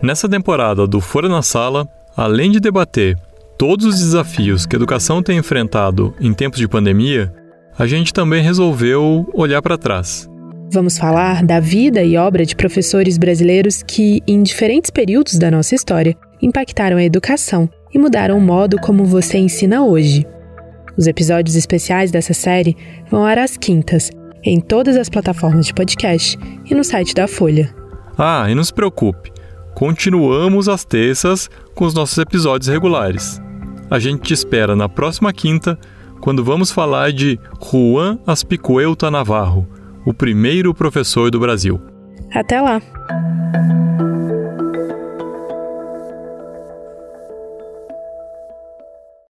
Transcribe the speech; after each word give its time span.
Nessa 0.00 0.28
temporada 0.28 0.86
do 0.86 1.00
Fora 1.00 1.28
na 1.28 1.42
Sala, 1.42 1.88
além 2.16 2.52
de 2.52 2.60
debater 2.60 3.16
todos 3.58 3.84
os 3.84 3.98
desafios 3.98 4.64
que 4.64 4.76
a 4.76 4.78
educação 4.78 5.20
tem 5.20 5.38
enfrentado 5.38 6.14
em 6.20 6.32
tempos 6.32 6.60
de 6.60 6.68
pandemia, 6.68 7.32
a 7.76 7.84
gente 7.84 8.12
também 8.12 8.40
resolveu 8.40 9.28
olhar 9.34 9.60
para 9.60 9.76
trás. 9.76 10.28
Vamos 10.70 10.96
falar 10.96 11.44
da 11.44 11.58
vida 11.58 12.04
e 12.04 12.16
obra 12.16 12.46
de 12.46 12.54
professores 12.54 13.18
brasileiros 13.18 13.82
que, 13.82 14.22
em 14.24 14.40
diferentes 14.40 14.90
períodos 14.90 15.36
da 15.36 15.50
nossa 15.50 15.74
história, 15.74 16.16
impactaram 16.40 16.96
a 16.96 17.04
educação 17.04 17.68
e 17.92 17.98
mudaram 17.98 18.38
o 18.38 18.40
modo 18.40 18.78
como 18.78 19.04
você 19.04 19.38
ensina 19.38 19.82
hoje. 19.82 20.24
Os 20.96 21.08
episódios 21.08 21.56
especiais 21.56 22.12
dessa 22.12 22.34
série 22.34 22.76
vão 23.10 23.24
ar 23.24 23.38
às 23.38 23.56
quintas, 23.56 24.10
em 24.44 24.60
todas 24.60 24.96
as 24.96 25.08
plataformas 25.08 25.66
de 25.66 25.74
podcast 25.74 26.38
e 26.70 26.74
no 26.74 26.84
site 26.84 27.14
da 27.14 27.26
Folha. 27.26 27.74
Ah, 28.16 28.46
e 28.48 28.54
não 28.54 28.62
se 28.62 28.74
preocupe, 28.74 29.32
continuamos 29.78 30.68
às 30.68 30.84
terças 30.84 31.48
com 31.72 31.84
os 31.84 31.94
nossos 31.94 32.18
episódios 32.18 32.66
regulares. 32.66 33.40
A 33.88 34.00
gente 34.00 34.22
te 34.22 34.34
espera 34.34 34.74
na 34.74 34.88
próxima 34.88 35.32
quinta, 35.32 35.78
quando 36.20 36.42
vamos 36.42 36.72
falar 36.72 37.12
de 37.12 37.38
Juan 37.62 38.18
Aspicuelta 38.26 39.08
Navarro, 39.08 39.68
o 40.04 40.12
primeiro 40.12 40.74
professor 40.74 41.30
do 41.30 41.38
Brasil. 41.38 41.80
Até 42.34 42.60
lá! 42.60 42.82